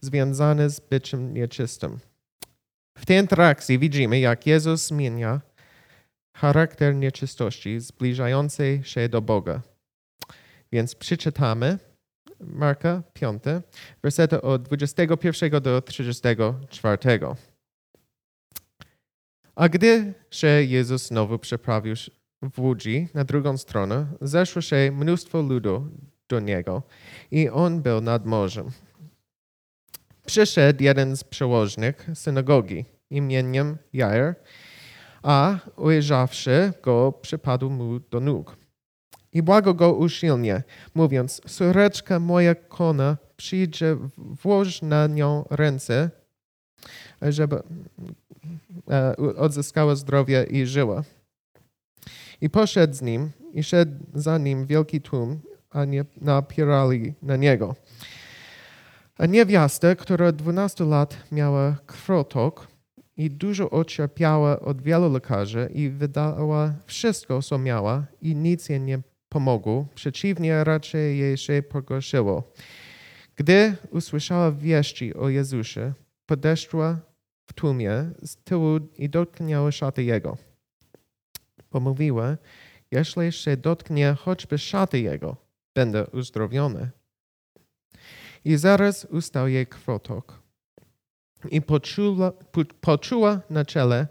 związany 0.00 0.70
z 0.70 0.80
byciem 0.80 1.34
nieczystym. 1.34 1.98
W 2.98 3.06
tej 3.06 3.20
interakcji 3.20 3.78
widzimy, 3.78 4.20
jak 4.20 4.46
Jezus 4.46 4.86
zmienia 4.86 5.40
charakter 6.36 6.94
nieczystości 6.94 7.80
zbliżającej 7.80 8.82
się 8.84 9.08
do 9.08 9.22
Boga. 9.22 9.62
Więc 10.72 10.94
przeczytamy 10.94 11.78
Marka 12.46 13.02
5, 13.12 13.42
wersety 14.02 14.42
od 14.42 14.62
21 14.62 15.62
do 15.62 15.82
34. 15.82 16.98
A 19.54 19.68
gdy 19.68 20.14
się 20.30 20.46
Jezus 20.46 21.06
znowu 21.06 21.38
przeprawił 21.38 21.94
w 22.42 22.60
łodzi 22.60 23.08
na 23.14 23.24
drugą 23.24 23.58
stronę, 23.58 24.06
zeszło 24.20 24.62
się 24.62 24.92
mnóstwo 24.92 25.42
ludu 25.42 25.88
do 26.28 26.40
niego 26.40 26.82
i 27.30 27.48
on 27.48 27.82
był 27.82 28.00
nad 28.00 28.26
morzem. 28.26 28.70
Przyszedł 30.26 30.82
jeden 30.82 31.16
z 31.16 31.24
przełożnych 31.24 32.08
synagogi 32.14 32.84
imieniem 33.10 33.78
Jair, 33.92 34.34
a 35.22 35.58
ujrzawszy 35.76 36.72
go, 36.82 37.12
przypadł 37.22 37.70
mu 37.70 38.00
do 38.00 38.20
nóg. 38.20 38.63
I 39.34 39.42
błago 39.42 39.74
go 39.74 39.92
usilnie, 39.92 40.62
mówiąc, 40.94 41.40
córeczka 41.46 42.20
moja 42.20 42.54
kona 42.54 43.16
przyjdzie, 43.36 43.96
włoż 44.16 44.82
na 44.82 45.06
nią 45.06 45.44
ręce, 45.50 46.10
żeby 47.22 47.62
e, 48.90 49.16
odzyskała 49.16 49.94
zdrowie 49.94 50.46
i 50.50 50.66
żyła. 50.66 51.02
I 52.40 52.50
poszedł 52.50 52.94
z 52.94 53.02
nim 53.02 53.30
i 53.52 53.62
szedł 53.62 54.04
za 54.14 54.38
nim 54.38 54.66
wielki 54.66 55.00
tłum, 55.00 55.40
a 55.70 55.84
nie 55.84 56.04
napierali 56.20 57.14
na 57.22 57.36
niego. 57.36 57.74
A 59.18 59.26
niewiasta, 59.26 59.94
która 59.94 60.32
12 60.32 60.84
lat 60.84 61.16
miała 61.32 61.76
krwotok 61.86 62.68
i 63.16 63.30
dużo 63.30 63.70
ocierpiała 63.70 64.60
od 64.60 64.82
wielu 64.82 65.12
lekarzy 65.12 65.70
i 65.74 65.90
wydała 65.90 66.72
wszystko, 66.86 67.42
co 67.42 67.58
miała 67.58 68.04
i 68.22 68.36
nic 68.36 68.68
jej 68.68 68.80
nie 68.80 68.98
pomogło. 69.34 69.86
Przeciwnie, 69.94 70.64
raczej 70.64 71.18
jej 71.18 71.36
się 71.36 71.62
pogorszyło. 71.62 72.52
Gdy 73.36 73.76
usłyszała 73.90 74.52
wieści 74.52 75.14
o 75.14 75.28
Jezusie, 75.28 75.92
podeszła 76.26 77.00
w 77.46 77.52
tłumie 77.52 78.10
z 78.22 78.36
tyłu 78.36 78.80
i 78.98 79.08
dotknęła 79.08 79.72
szaty 79.72 80.04
Jego. 80.04 80.36
Pomówiła, 81.70 82.36
jeśli 82.90 83.32
się 83.32 83.56
dotknie 83.56 84.16
choćby 84.20 84.58
szaty 84.58 85.00
Jego, 85.00 85.36
będę 85.74 86.06
uzdrowiony. 86.06 86.90
I 88.44 88.56
zaraz 88.56 89.04
ustał 89.04 89.48
jej 89.48 89.66
krwotok. 89.66 90.42
I 91.50 91.62
poczuła, 91.62 92.32
poczuła 92.80 93.40
na 93.50 93.64
czele, 93.64 94.06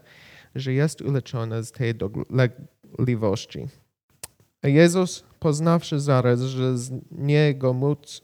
że 0.56 0.74
jest 0.74 1.02
uleczona 1.02 1.62
z 1.62 1.72
tej 1.72 1.96
dolegliwości. 1.96 3.83
Jezus, 4.68 5.24
poznawszy 5.40 6.00
zaraz, 6.00 6.42
że 6.42 6.78
z 6.78 6.92
niego 7.12 7.74
moc 7.74 8.22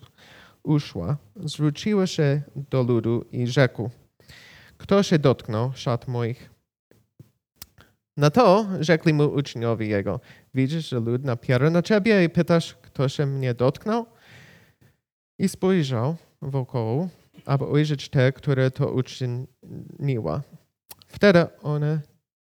uszła, 0.63 1.17
zwróciła 1.35 2.07
się 2.07 2.41
do 2.55 2.83
ludu 2.83 3.25
i 3.31 3.47
rzekł, 3.47 3.89
kto 4.77 5.03
się 5.03 5.19
dotknął 5.19 5.71
szat 5.75 6.07
moich? 6.07 6.49
Na 8.17 8.29
to 8.29 8.67
rzekli 8.79 9.13
mu 9.13 9.23
uczniowie 9.23 9.87
jego, 9.87 10.19
widzisz, 10.53 10.89
że 10.89 10.99
lud 10.99 11.23
napiera 11.23 11.69
na 11.69 11.81
ciebie 11.81 12.23
i 12.23 12.29
pytasz, 12.29 12.75
kto 12.81 13.09
się 13.09 13.25
mnie 13.25 13.53
dotknął? 13.53 14.05
I 15.39 15.49
spojrzał 15.49 16.15
wokoło, 16.41 17.09
aby 17.45 17.65
ujrzeć 17.65 18.09
te, 18.09 18.31
które 18.31 18.71
to 18.71 18.91
uczyniła. 18.91 20.41
Wtedy 21.07 21.45
one, 21.61 22.01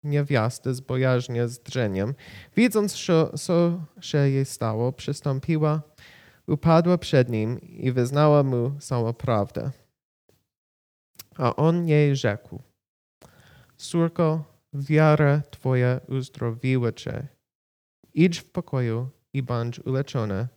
niewiasty 0.05 0.75
z 0.75 0.81
bojaźnie 0.81 1.49
z 1.49 1.59
drzeniem, 1.59 2.15
widząc, 2.57 2.97
co 3.38 3.81
się 4.00 4.19
jej 4.19 4.45
stało, 4.45 4.93
przystąpiła, 4.93 5.83
upadła 6.47 6.99
przed 6.99 7.29
nim 7.29 7.61
i 7.61 7.93
wyznała 7.93 8.43
mu 8.43 8.73
całą 8.81 9.12
prawdę. 9.12 9.71
A 11.37 11.57
on 11.57 11.88
jej 11.88 12.17
rzekł, 12.17 12.62
córko, 13.76 14.45
wiara 14.73 15.43
Twoja 15.50 16.00
uzdrowiła 16.09 16.93
Cię. 16.93 17.26
Idź 18.15 18.38
w 18.38 18.50
pokoju 18.50 19.09
i 19.35 19.43
bądź 19.43 19.79
uleczona 19.79 20.49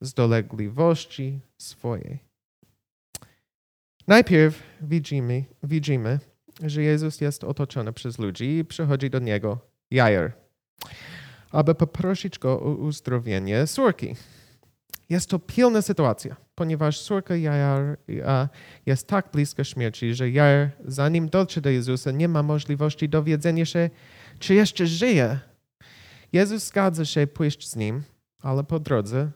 z 0.00 0.14
dolegliwości 0.14 1.40
swojej. 1.58 2.18
Najpierw 4.06 4.62
widzimy, 4.80 5.44
widzimy, 5.62 6.18
że 6.62 6.82
Jezus 6.82 7.20
jest 7.20 7.44
otoczony 7.44 7.92
przez 7.92 8.18
ludzi 8.18 8.58
i 8.58 8.64
przychodzi 8.64 9.10
do 9.10 9.18
niego 9.18 9.58
Jair, 9.90 10.32
aby 11.50 11.74
poprosić 11.74 12.38
go 12.38 12.60
o 12.60 12.74
uzdrowienie 12.74 13.66
córki. 13.66 14.16
Jest 15.08 15.30
to 15.30 15.38
pilna 15.38 15.82
sytuacja, 15.82 16.36
ponieważ 16.54 17.02
córka 17.02 17.36
Jair 17.36 17.96
jest 18.86 19.06
tak 19.06 19.30
bliska 19.32 19.64
śmierci, 19.64 20.14
że 20.14 20.30
Jair, 20.30 20.70
zanim 20.84 21.28
dotrze 21.28 21.60
do 21.60 21.70
Jezusa, 21.70 22.10
nie 22.10 22.28
ma 22.28 22.42
możliwości 22.42 23.08
dowiedzenia 23.08 23.64
się, 23.64 23.90
czy 24.38 24.54
jeszcze 24.54 24.86
żyje. 24.86 25.38
Jezus 26.32 26.64
zgadza 26.64 27.04
się 27.04 27.26
pójść 27.26 27.68
z 27.68 27.76
nim, 27.76 28.02
ale 28.42 28.64
po 28.64 28.80
drodze 28.80 29.30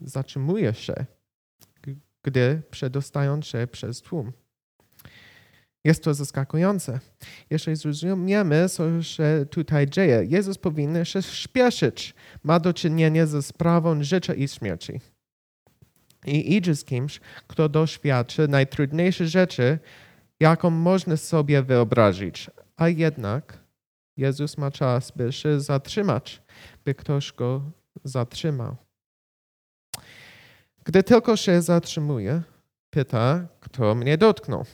zatrzymuje 0.00 0.74
się, 0.74 0.94
gdy 2.22 2.62
przedostają 2.70 3.42
się 3.42 3.66
przez 3.66 4.02
tłum. 4.02 4.32
Jest 5.88 6.04
to 6.04 6.14
zaskakujące. 6.14 7.00
Jeśli 7.50 7.76
zrozumiemy, 7.76 8.68
co 8.68 9.02
się 9.02 9.46
tutaj 9.50 9.86
dzieje, 9.86 10.24
Jezus 10.28 10.58
powinien 10.58 11.04
się 11.04 11.22
śpieszyć. 11.22 12.14
Ma 12.42 12.60
do 12.60 12.74
czynienia 12.74 13.26
ze 13.26 13.42
sprawą 13.42 14.02
życia 14.02 14.34
i 14.34 14.48
śmierci. 14.48 15.00
I 16.26 16.56
idzie 16.56 16.74
z 16.76 16.84
kimś, 16.84 17.20
kto 17.46 17.68
doświadczy 17.68 18.48
najtrudniejszych 18.48 19.28
rzeczy, 19.28 19.78
jaką 20.40 20.70
można 20.70 21.16
sobie 21.16 21.62
wyobrazić. 21.62 22.50
A 22.76 22.88
jednak 22.88 23.58
Jezus 24.16 24.58
ma 24.58 24.70
czas, 24.70 25.10
by 25.10 25.32
się 25.32 25.60
zatrzymać, 25.60 26.42
by 26.84 26.94
ktoś 26.94 27.32
go 27.32 27.62
zatrzymał. 28.04 28.76
Gdy 30.84 31.02
tylko 31.02 31.36
się 31.36 31.62
zatrzymuje, 31.62 32.42
pyta, 32.90 33.48
kto 33.60 33.94
mnie 33.94 34.18
dotknął. 34.18 34.64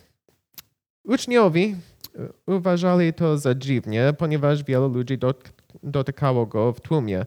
Uczniowie 1.04 1.64
e, 1.66 2.28
uważali 2.46 3.12
to 3.12 3.38
za 3.38 3.54
dziwnie, 3.54 4.14
ponieważ 4.18 4.64
wielu 4.64 4.88
ludzi 4.88 5.18
dotykało 5.82 6.46
go 6.46 6.72
w 6.72 6.80
tłumie. 6.80 7.26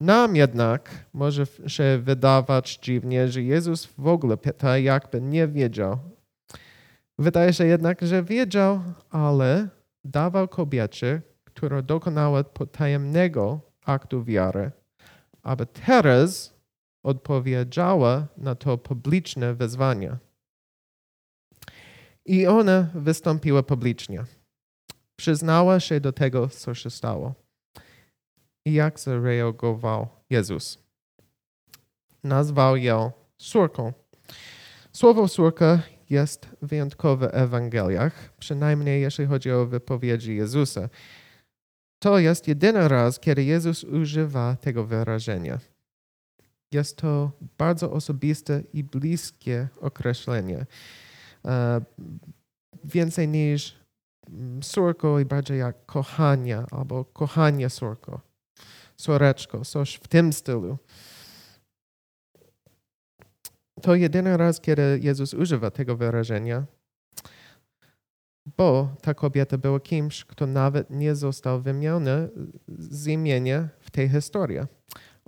Nam 0.00 0.36
jednak 0.36 0.90
może 1.12 1.46
się 1.66 1.98
wydawać 2.02 2.78
dziwnie, 2.82 3.28
że 3.28 3.42
Jezus 3.42 3.88
w 3.98 4.06
ogóle 4.06 4.36
pyta, 4.36 4.78
jakby 4.78 5.20
nie 5.20 5.48
wiedział. 5.48 5.98
Wydaje 7.18 7.52
się 7.52 7.66
jednak, 7.66 8.02
że 8.02 8.22
wiedział, 8.22 8.80
ale 9.10 9.68
dawał 10.04 10.48
kobiecie, 10.48 11.22
która 11.44 11.82
dokonała 11.82 12.44
potajemnego 12.44 13.60
aktu 13.84 14.24
wiary, 14.24 14.70
aby 15.42 15.66
teraz 15.66 16.54
odpowiedziała 17.02 18.26
na 18.36 18.54
to 18.54 18.78
publiczne 18.78 19.54
wezwanie. 19.54 20.16
I 22.28 22.46
ona 22.46 22.86
wystąpiła 22.94 23.62
publicznie. 23.62 24.24
Przyznała 25.16 25.80
się 25.80 26.00
do 26.00 26.12
tego, 26.12 26.48
co 26.48 26.74
się 26.74 26.90
stało. 26.90 27.34
I 28.66 28.72
jak 28.72 29.00
zareagował 29.00 30.08
Jezus? 30.30 30.78
Nazwał 32.24 32.76
ją 32.76 33.12
córką. 33.38 33.92
Słowo 34.92 35.28
córka 35.28 35.82
jest 36.10 36.48
wyjątkowe 36.62 37.28
w 37.28 37.34
Ewangeliach, 37.34 38.32
przynajmniej 38.38 39.02
jeśli 39.02 39.26
chodzi 39.26 39.50
o 39.52 39.66
wypowiedzi 39.66 40.36
Jezusa. 40.36 40.88
To 41.98 42.18
jest 42.18 42.48
jedyny 42.48 42.88
raz, 42.88 43.20
kiedy 43.20 43.44
Jezus 43.44 43.84
używa 43.84 44.56
tego 44.56 44.84
wyrażenia. 44.84 45.58
Jest 46.72 46.96
to 46.96 47.30
bardzo 47.58 47.92
osobiste 47.92 48.62
i 48.72 48.84
bliskie 48.84 49.68
określenie. 49.80 50.66
E, 51.48 51.80
więcej 52.84 53.28
niż 53.28 53.78
córko 54.62 55.20
i 55.20 55.24
bardziej 55.24 55.58
jak 55.58 55.86
kochania 55.86 56.66
albo 56.70 57.04
kochanie 57.04 57.70
córko, 57.70 58.20
córeczko, 58.96 59.64
coś 59.64 59.94
w 59.94 60.08
tym 60.08 60.32
stylu. 60.32 60.78
To 63.82 63.94
jedyny 63.94 64.36
raz, 64.36 64.60
kiedy 64.60 64.98
Jezus 65.02 65.34
używa 65.34 65.70
tego 65.70 65.96
wyrażenia, 65.96 66.64
bo 68.56 68.94
ta 69.02 69.14
kobieta 69.14 69.58
była 69.58 69.80
kimś, 69.80 70.24
kto 70.24 70.46
nawet 70.46 70.90
nie 70.90 71.14
został 71.14 71.60
wymieniony 71.60 72.28
z 72.68 73.06
imienia 73.06 73.68
w 73.80 73.90
tej 73.90 74.08
historii. 74.08 74.58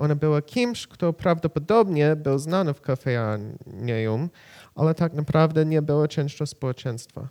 Ona 0.00 0.14
była 0.14 0.42
kimś, 0.42 0.86
kto 0.86 1.12
prawdopodobnie 1.12 2.16
był 2.16 2.38
znany 2.38 2.74
w 2.74 2.80
kafeanium, 2.80 4.30
ale 4.74 4.94
tak 4.94 5.12
naprawdę 5.14 5.64
nie 5.64 5.82
była 5.82 6.08
częścią 6.08 6.46
społeczeństwa. 6.46 7.28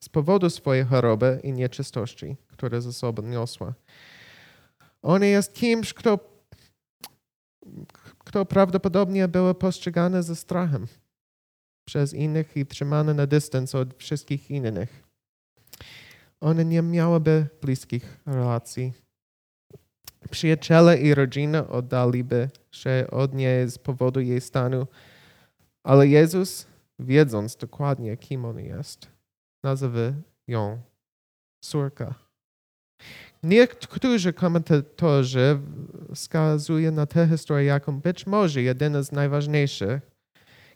Z 0.00 0.08
powodu 0.08 0.50
swojej 0.50 0.84
choroby 0.84 1.40
i 1.42 1.52
nieczystości, 1.52 2.36
które 2.46 2.82
ze 2.82 2.92
sobą 2.92 3.22
niosła. 3.22 3.74
Ona 5.02 5.26
jest 5.26 5.54
kimś, 5.54 5.94
kto, 5.94 6.18
kto 8.18 8.46
prawdopodobnie 8.46 9.28
był 9.28 9.54
postrzegany 9.54 10.22
ze 10.22 10.36
strachem 10.36 10.86
przez 11.88 12.14
innych 12.14 12.56
i 12.56 12.66
trzymany 12.66 13.14
na 13.14 13.26
dystans 13.26 13.74
od 13.74 13.94
wszystkich 13.94 14.50
innych. 14.50 15.02
Ona 16.40 16.62
nie 16.62 16.82
miałaby 16.82 17.46
bliskich 17.62 18.20
relacji 18.26 18.92
Przyjaciele 20.30 20.98
i 20.98 21.14
rodzina 21.14 21.68
oddaliby 21.68 22.48
się 22.70 23.06
od 23.10 23.34
niej 23.34 23.70
z 23.70 23.78
powodu 23.78 24.20
jej 24.20 24.40
stanu, 24.40 24.86
ale 25.84 26.08
Jezus, 26.08 26.66
wiedząc 26.98 27.56
dokładnie, 27.56 28.16
kim 28.16 28.44
on 28.44 28.58
jest, 28.58 29.08
nazywa 29.64 30.12
ją 30.48 30.80
córka. 31.60 32.14
Niektórzy 33.42 34.32
komentatorzy 34.32 35.60
wskazują 36.14 36.92
na 36.92 37.06
tę 37.06 37.28
historię 37.28 37.66
jako 37.66 37.92
być 37.92 38.26
może 38.26 38.62
jedyna 38.62 39.02
z 39.02 39.12
najważniejszych, 39.12 40.00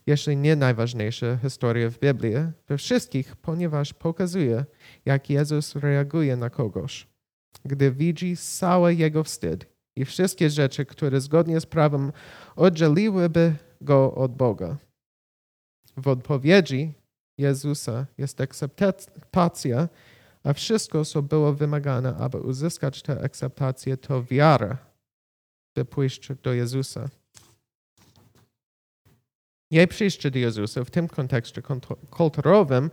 jeśli 0.07 0.37
nie 0.37 0.57
najważniejsza 0.57 1.37
historia 1.37 1.91
w 1.91 1.99
Biblii, 1.99 2.35
we 2.69 2.79
wszystkich, 2.79 3.37
ponieważ 3.37 3.95
pokazuje, 3.95 4.65
jak 5.05 5.31
Jezus 5.31 5.77
reaguje 5.77 6.37
na 6.37 6.51
kogoś 6.51 7.14
gdy 7.65 7.93
widzi 7.93 8.37
cały 8.37 8.95
jego 8.95 9.25
wstyd 9.25 9.67
i 9.97 10.05
wszystkie 10.05 10.51
rzeczy, 10.51 10.85
które 10.85 11.21
zgodnie 11.21 11.61
z 11.61 11.67
prawem 11.67 12.13
oddzieliłyby 12.57 13.55
go 13.81 14.15
od 14.15 14.37
Boga. 14.37 14.77
W 15.97 16.09
odpowiedzi 16.09 16.93
Jezusa 17.39 18.07
jest 18.19 18.41
akceptacja, 18.41 19.89
a 20.45 20.53
wszystko, 20.53 21.05
co 21.05 21.23
było 21.23 21.53
wymagane, 21.53 22.17
aby 22.17 22.39
uzyskać 22.39 23.03
tę 23.03 23.21
akceptację, 23.21 23.97
to 23.97 24.25
wiara, 24.25 24.79
by 25.77 25.85
pójść 25.85 26.29
do 26.43 26.53
Jezusa. 26.53 27.09
Jej 29.71 29.89
przyjście 29.89 30.31
do 30.31 30.39
Jezusa 30.39 30.85
w 30.85 30.91
tym 30.91 31.09
kontekście 31.09 31.63
kulturowym, 32.11 32.91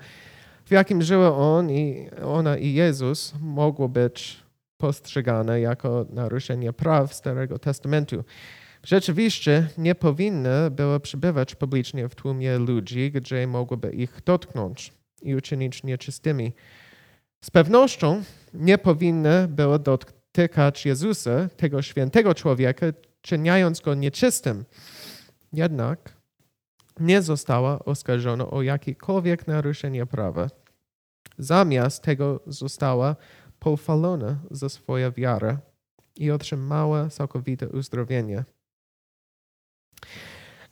w 0.65 0.71
jakim 0.71 1.01
żyły 1.01 1.27
on 1.27 1.71
i 1.71 2.09
ona 2.25 2.57
i 2.57 2.73
Jezus, 2.73 3.33
mogło 3.39 3.89
być 3.89 4.43
postrzegane 4.81 5.61
jako 5.61 6.05
naruszenie 6.09 6.73
praw 6.73 7.13
Starego 7.13 7.59
Testamentu. 7.59 8.23
Rzeczywiście 8.83 9.67
nie 9.77 9.95
powinny 9.95 10.71
były 10.71 10.99
przebywać 10.99 11.55
publicznie 11.55 12.09
w 12.09 12.15
tłumie 12.15 12.57
ludzi, 12.57 13.11
gdzie 13.11 13.47
mogłyby 13.47 13.91
ich 13.91 14.21
dotknąć 14.25 14.93
i 15.21 15.35
uczynić 15.35 15.83
nieczystymi. 15.83 16.53
Z 17.43 17.51
pewnością 17.51 18.23
nie 18.53 18.77
powinny 18.77 19.47
były 19.47 19.79
dotykać 19.79 20.85
Jezusa, 20.85 21.49
tego 21.57 21.81
świętego 21.81 22.33
człowieka, 22.33 22.85
czyniąc 23.21 23.79
go 23.79 23.95
nieczystym. 23.95 24.65
Jednak 25.53 26.13
nie 26.99 27.21
została 27.21 27.85
oskarżona 27.85 28.47
o 28.47 28.61
jakiekolwiek 28.61 29.47
naruszenie 29.47 30.05
prawa. 30.05 30.47
Zamiast 31.37 32.03
tego 32.03 32.39
została 32.47 33.15
pochwalona 33.61 34.39
za 34.51 34.69
swoją 34.69 35.11
wiarę 35.11 35.57
i 36.15 36.31
otrzymała 36.31 37.09
całkowite 37.09 37.69
uzdrowienie. 37.69 38.43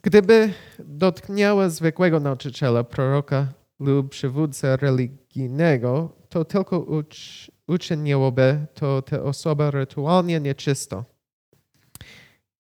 Gdyby 0.01 0.53
dotknęła 0.79 1.69
zwykłego 1.69 2.19
nauczyciela, 2.19 2.83
proroka 2.83 3.47
lub 3.79 4.09
przywódcę 4.09 4.77
religijnego, 4.77 6.15
to 6.29 6.45
tylko 6.45 6.79
ucz, 6.79 7.51
uczyniłoby 7.67 8.65
to 8.73 9.01
tę 9.01 9.23
osobę 9.23 9.71
rytualnie 9.71 10.39
nieczysto. 10.39 11.05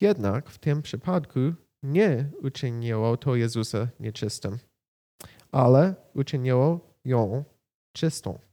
Jednak 0.01 0.49
w 0.49 0.57
tym 0.57 0.81
przypadku 0.81 1.39
nie 1.83 2.29
uczyniło 2.41 3.17
to 3.17 3.35
Jezusa 3.35 3.87
nieczystym, 3.99 4.57
ale 5.51 5.95
uczyniło 6.13 6.79
ją 7.05 7.43
czystą. 7.93 8.48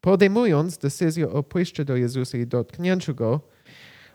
Podejmując 0.00 0.78
decyzję 0.78 1.30
o 1.30 1.42
pójściu 1.42 1.84
do 1.84 1.96
Jezusa 1.96 2.38
i 2.38 2.46
dotknięciu 2.46 3.14
Go, 3.14 3.40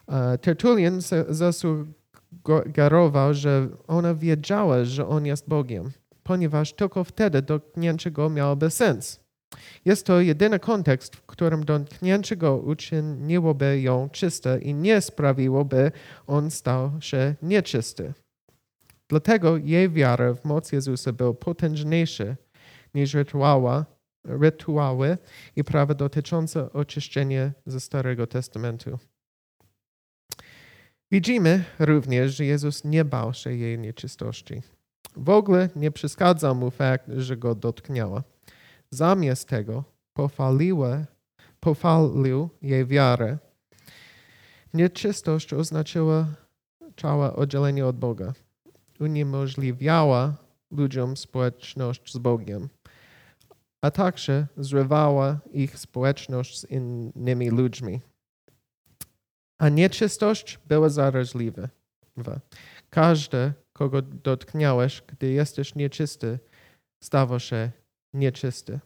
e, 0.07 0.37
Tertulian 0.37 0.99
zasugerował, 1.29 3.33
że 3.33 3.67
ona 3.87 4.15
wiedziała, 4.15 4.85
że 4.85 5.07
On 5.07 5.25
jest 5.25 5.49
Bogiem, 5.49 5.91
ponieważ 6.23 6.73
tylko 6.73 7.03
wtedy 7.03 7.41
dotknięcie 7.41 8.11
Go 8.11 8.29
miałoby 8.29 8.69
sens. 8.69 9.25
Jest 9.85 10.05
to 10.05 10.21
jedyny 10.21 10.59
kontekst, 10.59 11.15
w 11.15 11.25
którym 11.25 11.65
dotknięcie 11.65 12.35
go 12.35 12.57
uczyniłoby 12.57 13.81
ją 13.81 14.09
czyste 14.09 14.59
i 14.59 14.73
nie 14.73 15.01
sprawiłoby 15.01 15.91
on 16.27 16.51
stał 16.51 16.91
się 16.99 17.35
nieczysty. 17.41 18.13
Dlatego 19.09 19.57
jej 19.57 19.89
wiara 19.89 20.33
w 20.33 20.45
moc 20.45 20.71
Jezusa 20.71 21.13
była 21.13 21.33
potężniejsza 21.33 22.35
niż 22.93 23.13
rytuała, 23.13 23.85
rytuały 24.25 25.17
i 25.55 25.63
prawa 25.63 25.93
dotyczące 25.93 26.73
oczyszczenia 26.73 27.51
ze 27.65 27.79
Starego 27.79 28.27
Testamentu. 28.27 28.99
Widzimy 31.11 31.63
również, 31.79 32.35
że 32.35 32.45
Jezus 32.45 32.83
nie 32.83 33.05
bał 33.05 33.33
się 33.33 33.53
jej 33.53 33.79
nieczystości. 33.79 34.61
W 35.17 35.29
ogóle 35.29 35.69
nie 35.75 35.91
przeszkadzał 35.91 36.55
mu 36.55 36.71
fakt, 36.71 37.09
że 37.17 37.37
go 37.37 37.55
dotknęła. 37.55 38.23
Zamiast 38.89 39.47
tego 39.47 39.83
pochwaliła, 40.13 41.05
pochwalił 41.59 42.49
jej 42.61 42.85
wiarę. 42.85 43.37
Nieczystość 44.73 45.53
oznaczała 45.53 46.27
całe 46.97 47.33
oddzielenie 47.33 47.85
od 47.85 47.97
Boga. 47.97 48.33
Uniemożliwiała 48.99 50.35
ludziom 50.71 51.17
społeczność 51.17 52.13
z 52.13 52.17
Bogiem, 52.17 52.69
a 53.85 53.91
także 53.91 54.47
zrywała 54.57 55.39
ich 55.51 55.79
społeczność 55.79 56.59
z 56.59 56.71
innymi 56.71 57.49
ludźmi. 57.49 58.01
A 59.57 59.69
nieczystość 59.69 60.59
była 60.67 60.89
zaraźliwa. 60.89 61.69
Każdy, 62.89 63.53
kogo 63.73 64.01
dotknąłeś, 64.01 65.03
gdy 65.07 65.31
jesteś 65.31 65.75
nieczysty, 65.75 66.39
stawał 67.03 67.39
się 67.39 67.71
nieczysty. 68.13 68.79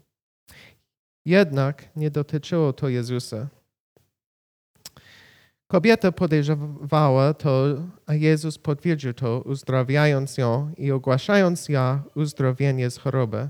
Jednak 1.26 1.90
nie 1.96 2.12
dotyczyło 2.12 2.74
to 2.74 2.90
Jezusa. 2.90 3.48
Kobieta 5.68 6.12
podejrzewała 6.12 7.34
to, 7.34 7.66
a 8.06 8.14
Jezus 8.14 8.58
potwierdził 8.58 9.14
to, 9.14 9.42
uzdrawiając 9.42 10.38
ją 10.38 10.74
i 10.78 10.92
ogłaszając 10.92 11.70
ja 11.70 12.04
uzdrowienie 12.16 12.90
z 12.90 12.98
choroby. 12.98 13.50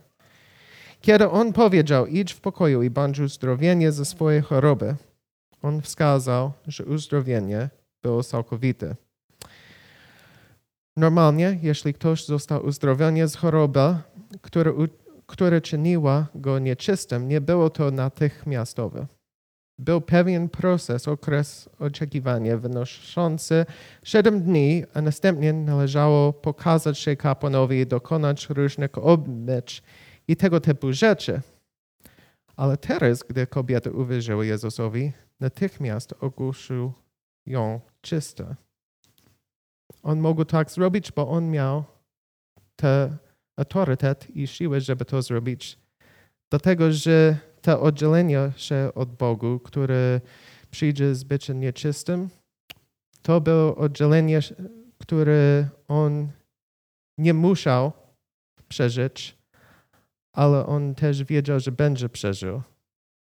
Kiedy 1.01 1.29
on 1.29 1.53
powiedział, 1.53 2.05
idź 2.05 2.33
w 2.33 2.41
pokoju 2.41 2.83
i 2.83 2.89
bądź 2.89 3.19
uzdrowienie 3.19 3.91
ze 3.91 4.05
swojej 4.05 4.41
choroby, 4.41 4.95
on 5.61 5.81
wskazał, 5.81 6.51
że 6.67 6.85
uzdrowienie 6.85 7.69
było 8.03 8.23
całkowite. 8.23 8.95
Normalnie, 10.97 11.59
jeśli 11.61 11.93
ktoś 11.93 12.25
został 12.25 12.65
uzdrowiony 12.65 13.27
z 13.27 13.35
choroby, 13.35 13.95
która, 14.41 14.71
która 15.25 15.61
czyniła 15.61 16.27
go 16.35 16.59
nieczystym, 16.59 17.27
nie 17.27 17.41
było 17.41 17.69
to 17.69 17.91
natychmiastowe. 17.91 19.07
Był 19.77 20.01
pewien 20.01 20.49
proces, 20.49 21.07
okres 21.07 21.69
oczekiwania 21.79 22.57
wynoszący 22.57 23.65
7 24.03 24.41
dni, 24.41 24.83
a 24.93 25.01
następnie 25.01 25.53
należało 25.53 26.33
pokazać 26.33 26.99
się 26.99 27.15
kapłanowi 27.15 27.77
i 27.77 27.87
dokonać 27.87 28.49
różnych 28.49 28.97
obmycz 28.97 29.83
i 30.29 30.35
tego 30.35 30.59
typu 30.59 30.93
rzeczy. 30.93 31.41
Ale 32.55 32.77
teraz, 32.77 33.23
gdy 33.23 33.47
kobieta 33.47 33.89
uwierzyła 33.89 34.45
Jezusowi, 34.45 35.11
natychmiast 35.39 36.13
ogłosił 36.19 36.93
ją 37.45 37.79
czysta. 38.01 38.55
On 40.03 40.21
mógł 40.21 40.45
tak 40.45 40.71
zrobić, 40.71 41.11
bo 41.11 41.29
on 41.29 41.51
miał 41.51 41.83
ten 42.75 43.17
autorytet 43.57 44.35
i 44.35 44.47
siłę, 44.47 44.81
żeby 44.81 45.05
to 45.05 45.21
zrobić. 45.21 45.79
Dlatego, 46.49 46.91
że 46.91 47.37
to 47.61 47.81
oddzielenie 47.81 48.51
się 48.55 48.91
od 48.95 49.15
Bogu, 49.15 49.59
które 49.59 50.21
przyjdzie 50.71 51.15
z 51.15 51.23
byciem 51.23 51.59
nieczystym, 51.59 52.29
to 53.21 53.41
było 53.41 53.75
oddzielenie, 53.75 54.39
które 54.97 55.69
on 55.87 56.31
nie 57.17 57.33
musiał 57.33 57.91
przeżyć, 58.67 59.38
ale 60.39 60.65
on 60.65 60.95
też 60.95 61.23
wiedział, 61.23 61.59
że 61.59 61.71
będzie 61.71 62.09
przeżył, 62.09 62.61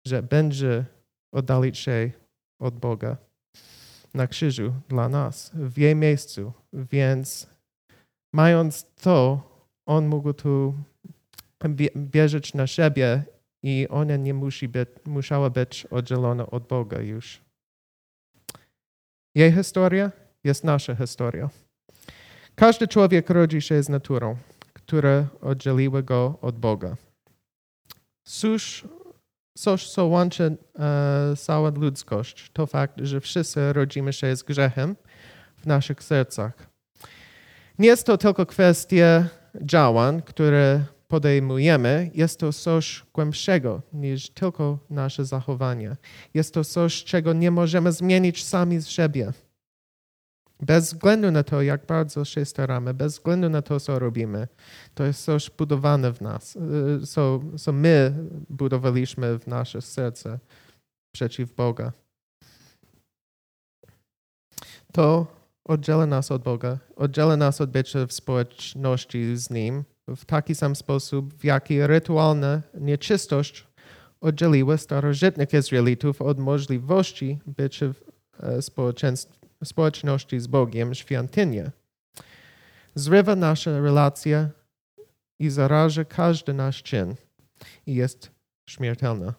że 0.06 0.22
będzie 0.22 0.84
oddalić 1.32 1.78
się 1.78 2.10
od 2.60 2.78
Boga 2.78 3.16
na 4.14 4.26
krzyżu 4.26 4.74
dla 4.88 5.08
nas, 5.08 5.50
w 5.54 5.78
jej 5.78 5.96
miejscu. 5.96 6.52
Więc 6.72 7.46
mając 8.34 8.94
to, 8.94 9.40
on 9.86 10.06
mógł 10.06 10.32
tu 10.32 10.74
wierzyć 11.94 12.54
na 12.54 12.66
siebie 12.66 13.22
i 13.62 13.86
ona 13.90 14.16
nie 14.16 14.34
musi 14.34 14.68
być, 14.68 14.88
musiała 15.06 15.50
być 15.50 15.86
oddzielona 15.86 16.46
od 16.46 16.66
Boga 16.66 17.00
już. 17.00 17.40
Jej 19.34 19.52
historia 19.52 20.12
jest 20.44 20.64
nasza 20.64 20.94
historia. 20.94 21.50
Każdy 22.54 22.88
człowiek 22.88 23.30
rodzi 23.30 23.62
się 23.62 23.82
z 23.82 23.88
naturą, 23.88 24.36
która 24.72 25.28
oddzieliła 25.40 26.02
go 26.02 26.38
od 26.40 26.58
Boga. 26.58 26.96
Cóż 28.28 28.84
coś, 29.58 29.90
co 29.90 30.06
łączy 30.06 30.56
e, 30.78 31.36
całą 31.36 31.70
ludzkość, 31.70 32.50
to 32.52 32.66
fakt, 32.66 32.94
że 33.02 33.20
wszyscy 33.20 33.72
rodzimy 33.72 34.12
się 34.12 34.36
z 34.36 34.42
grzechem 34.42 34.96
w 35.56 35.66
naszych 35.66 36.02
sercach. 36.02 36.52
Nie 37.78 37.88
jest 37.88 38.06
to 38.06 38.18
tylko 38.18 38.46
kwestia 38.46 39.28
działań, 39.62 40.22
które 40.22 40.84
podejmujemy, 41.06 42.10
jest 42.14 42.40
to 42.40 42.52
coś 42.52 43.04
głębszego 43.14 43.82
niż 43.92 44.30
tylko 44.30 44.78
nasze 44.90 45.24
zachowanie. 45.24 45.96
Jest 46.34 46.54
to 46.54 46.64
coś, 46.64 47.04
czego 47.04 47.32
nie 47.32 47.50
możemy 47.50 47.92
zmienić 47.92 48.44
sami 48.44 48.78
z 48.80 48.88
siebie. 48.88 49.32
Bez 50.60 50.84
względu 50.84 51.30
na 51.30 51.42
to, 51.42 51.62
jak 51.62 51.86
bardzo 51.86 52.24
się 52.24 52.44
staramy, 52.44 52.94
bez 52.94 53.12
względu 53.12 53.48
na 53.48 53.62
to, 53.62 53.80
co 53.80 53.98
robimy, 53.98 54.48
to 54.94 55.04
jest 55.04 55.24
coś 55.24 55.50
budowane 55.50 56.12
w 56.12 56.20
nas, 56.20 56.58
co, 57.06 57.40
co 57.58 57.72
my 57.72 58.14
budowaliśmy 58.50 59.38
w 59.38 59.46
nasze 59.46 59.82
serce 59.82 60.38
przeciw 61.14 61.54
Boga. 61.54 61.92
To 64.92 65.26
oddziela 65.64 66.06
nas 66.06 66.30
od 66.30 66.42
Boga, 66.42 66.78
oddziela 66.96 67.36
nas 67.36 67.60
od 67.60 67.70
bycia 67.70 68.06
w 68.06 68.12
społeczności 68.12 69.36
z 69.36 69.50
Nim 69.50 69.84
w 70.08 70.24
taki 70.24 70.54
sam 70.54 70.76
sposób, 70.76 71.34
w 71.34 71.44
jaki 71.44 71.86
rytualna 71.86 72.62
nieczystość 72.74 73.66
oddzieliła 74.20 74.76
starożytnych 74.76 75.54
Izraelitów 75.54 76.22
od 76.22 76.38
możliwości 76.38 77.38
bycia 77.46 77.86
w 77.92 78.02
e, 78.44 78.62
społeczeństwie 78.62 79.37
społeczności 79.64 80.40
z 80.40 80.46
Bogiem 80.46 80.94
świątynię. 80.94 81.70
Zrywa 82.94 83.36
nasze 83.36 83.80
relacje 83.80 84.50
i 85.38 85.50
zaraża 85.50 86.04
każdy 86.04 86.54
nasz 86.54 86.82
czyn 86.82 87.14
i 87.86 87.94
jest 87.94 88.30
śmiertelna. 88.68 89.34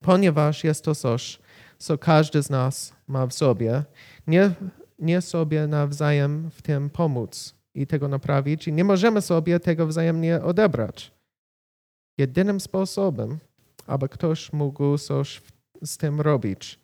Ponieważ 0.00 0.64
jest 0.64 0.84
to 0.84 0.94
coś, 0.94 1.38
co 1.78 1.98
każdy 1.98 2.42
z 2.42 2.50
nas 2.50 2.92
ma 3.06 3.26
w 3.26 3.34
sobie, 3.34 3.84
nie, 4.26 4.50
nie 4.98 5.20
sobie 5.20 5.66
nawzajem 5.66 6.50
w 6.50 6.62
tym 6.62 6.90
pomóc 6.90 7.54
i 7.74 7.86
tego 7.86 8.08
naprawić 8.08 8.68
i 8.68 8.72
nie 8.72 8.84
możemy 8.84 9.22
sobie 9.22 9.60
tego 9.60 9.86
wzajemnie 9.86 10.42
odebrać. 10.42 11.12
Jedynym 12.18 12.60
sposobem, 12.60 13.38
aby 13.86 14.08
ktoś 14.08 14.52
mógł 14.52 14.98
coś 14.98 15.42
z 15.82 15.96
tym 15.96 16.20
robić, 16.20 16.80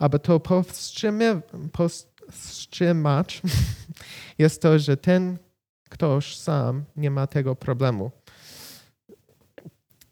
aby 0.00 0.18
to 0.18 0.40
powstrzymać, 1.72 3.42
jest 4.38 4.62
to, 4.62 4.78
że 4.78 4.96
ten 4.96 5.38
ktoś 5.88 6.36
sam 6.36 6.84
nie 6.96 7.10
ma 7.10 7.26
tego 7.26 7.56
problemu. 7.56 8.10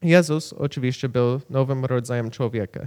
Jezus 0.03 0.53
oczywiście 0.53 1.09
był 1.09 1.41
nowym 1.51 1.85
rodzajem 1.85 2.31
człowieka. 2.31 2.87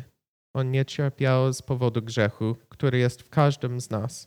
On 0.54 0.72
nie 0.72 0.86
cierpiał 0.86 1.54
z 1.54 1.62
powodu 1.62 2.02
grzechu, 2.02 2.56
który 2.70 2.98
jest 2.98 3.22
w 3.22 3.30
każdym 3.30 3.82
z 3.82 3.90
nas. 3.90 4.26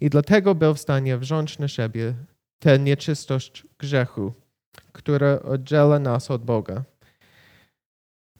I 0.00 0.10
dlatego 0.10 0.54
był 0.54 0.74
w 0.74 0.80
stanie 0.80 1.18
wziąć 1.18 1.58
na 1.58 1.68
siebie 1.68 2.14
tę 2.58 2.78
nieczystość 2.78 3.66
grzechu, 3.78 4.32
która 4.92 5.40
oddziela 5.42 5.98
nas 5.98 6.30
od 6.30 6.44
Boga. 6.44 6.84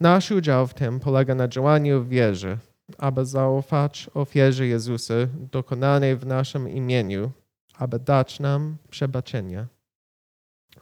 Nasz 0.01 0.31
udział 0.31 0.67
w 0.67 0.75
tym 0.75 1.01
polega 1.01 1.35
na 1.35 1.49
działaniu 1.49 2.05
wierze, 2.05 2.59
aby 2.99 3.27
zaufać 3.27 4.11
ofierze 4.15 4.67
Jezusa 4.67 5.15
dokonanej 5.53 6.17
w 6.17 6.27
naszym 6.27 6.69
imieniu, 6.69 7.33
aby 7.79 7.99
dać 7.99 8.41
nam 8.41 8.77
przebaczenie. 8.91 9.67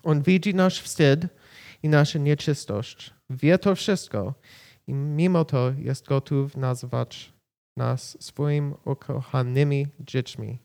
On 0.03 0.23
widzi 0.23 0.55
nasz 0.55 0.83
wstyd 0.83 1.27
i 1.83 1.89
naszą 1.89 2.19
nieczystość. 2.19 3.15
Wie 3.31 3.59
to 3.59 3.75
wszystko 3.75 4.35
i 4.87 4.95
mimo 4.95 5.45
to 5.45 5.73
jest 5.79 6.07
gotów 6.07 6.57
nazwać 6.57 7.33
nas 7.77 8.17
swoimi 8.21 8.75
ukochanymi 8.85 9.87
dziećmi. 10.01 10.59